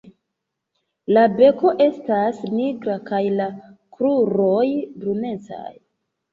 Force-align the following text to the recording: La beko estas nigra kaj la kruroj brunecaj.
La 1.17 1.25
beko 1.41 1.73
estas 1.85 2.41
nigra 2.55 2.97
kaj 3.11 3.21
la 3.37 3.49
kruroj 3.99 4.67
brunecaj. 4.99 5.71